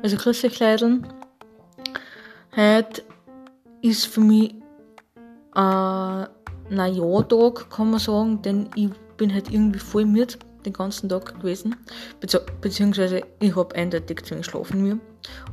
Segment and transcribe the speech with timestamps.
[0.00, 0.16] Also
[0.60, 1.06] Leideln.
[2.54, 3.02] Heute
[3.82, 4.54] ist für mich
[5.52, 6.28] ein
[6.70, 10.34] Neujahr-Tag, kann man sagen, denn ich bin halt irgendwie voll müde
[10.64, 11.74] den ganzen Tag gewesen.
[12.20, 14.98] Bezieh beziehungsweise ich habe eindeutig zu wenig schlafen mir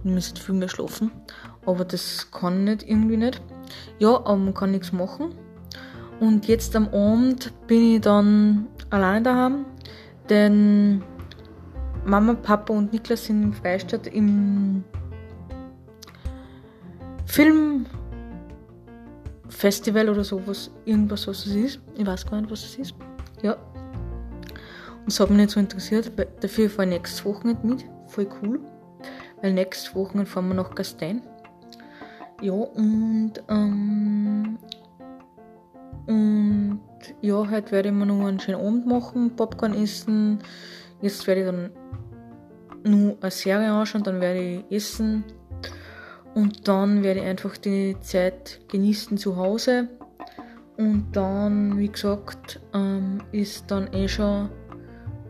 [0.04, 1.12] und müsste viel mehr schlafen.
[1.66, 3.42] Aber das kann nicht irgendwie nicht.
[3.98, 5.34] Ja, aber man kann nichts machen.
[6.20, 9.66] Und jetzt am Abend bin ich dann alleine daheim,
[10.30, 11.04] denn
[12.06, 14.84] Mama, Papa und Niklas sind in Freistadt im
[17.26, 21.80] Filmfestival oder sowas, irgendwas, was es ist.
[21.98, 22.94] Ich weiß gar nicht, was es ist.
[23.42, 23.54] Ja.
[23.54, 26.12] Und es hat mich nicht so interessiert.
[26.42, 27.86] Dafür fahre ich nächstes Wochenende mit.
[28.08, 28.60] Voll cool.
[29.42, 31.22] Weil nächstes Wochenende fahren wir nach Gastein.
[32.42, 34.58] Ja, und, ähm,
[36.06, 36.82] und
[37.22, 40.40] ja, heute werde ich mir noch einen schönen Abend machen, Popcorn essen.
[41.02, 41.72] Jetzt werde ich dann
[42.84, 45.24] nur eine Serie anschauen, dann werde ich essen
[46.34, 49.88] und dann werde ich einfach die Zeit genießen zu Hause.
[50.78, 54.50] Und dann, wie gesagt, ähm, ist dann eh schon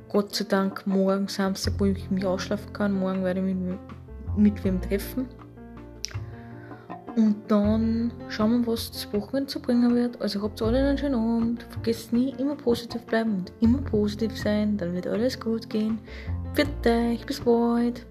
[0.09, 2.97] Gott sei Dank morgen Samstag, wo ich mich ausschlafen kann.
[2.97, 3.77] Morgen werde ich mich
[4.35, 5.27] mit wem treffen.
[7.15, 10.21] Und dann schauen wir, was das Wochenende zu bringen wird.
[10.21, 11.63] Also habt alle einen schönen Abend.
[11.69, 14.77] Vergesst nie, immer positiv bleiben und immer positiv sein.
[14.77, 15.99] Dann wird alles gut gehen.
[16.55, 18.05] Bitte euch, bis bald.